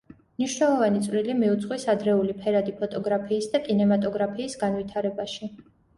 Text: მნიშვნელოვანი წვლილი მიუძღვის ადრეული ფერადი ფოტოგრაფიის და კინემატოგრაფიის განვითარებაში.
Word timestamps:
მნიშვნელოვანი 0.37 1.01
წვლილი 1.07 1.35
მიუძღვის 1.41 1.85
ადრეული 1.93 2.35
ფერადი 2.39 2.73
ფოტოგრაფიის 2.79 3.49
და 3.53 3.61
კინემატოგრაფიის 3.69 4.57
განვითარებაში. 4.65 5.53